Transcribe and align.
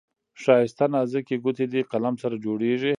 ښايسته 0.41 0.85
نازكي 0.93 1.35
ګوتې 1.43 1.65
دې 1.73 1.81
قلم 1.91 2.15
سره 2.23 2.35
جوړیږي. 2.45 2.89